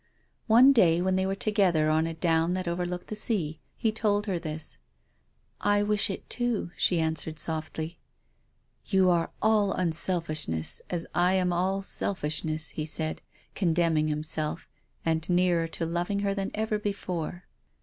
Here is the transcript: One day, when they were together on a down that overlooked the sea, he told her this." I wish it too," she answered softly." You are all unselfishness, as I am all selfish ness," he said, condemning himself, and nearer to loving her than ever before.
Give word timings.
One 0.47 0.73
day, 0.73 0.99
when 0.99 1.15
they 1.15 1.27
were 1.27 1.35
together 1.35 1.91
on 1.91 2.07
a 2.07 2.15
down 2.15 2.55
that 2.55 2.67
overlooked 2.67 3.05
the 3.05 3.15
sea, 3.15 3.59
he 3.77 3.91
told 3.91 4.25
her 4.25 4.39
this." 4.39 4.79
I 5.61 5.83
wish 5.83 6.09
it 6.09 6.27
too," 6.27 6.71
she 6.75 6.99
answered 6.99 7.37
softly." 7.37 7.99
You 8.91 9.11
are 9.11 9.31
all 9.43 9.73
unselfishness, 9.73 10.81
as 10.89 11.05
I 11.13 11.33
am 11.35 11.53
all 11.53 11.83
selfish 11.83 12.43
ness," 12.43 12.69
he 12.69 12.85
said, 12.87 13.21
condemning 13.53 14.07
himself, 14.07 14.67
and 15.05 15.29
nearer 15.29 15.67
to 15.67 15.85
loving 15.85 16.21
her 16.21 16.33
than 16.33 16.49
ever 16.55 16.79
before. 16.79 17.43